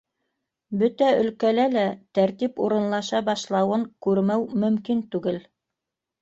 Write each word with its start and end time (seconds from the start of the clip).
Бөтә 0.83 1.09
өлкәлә 1.23 1.65
лә 1.73 1.83
тәртип 2.19 2.63
урынлаша 2.69 3.21
башлауын 3.29 3.85
күрмәү 4.07 4.49
мөмкин 4.65 5.05
түгел. 5.15 5.39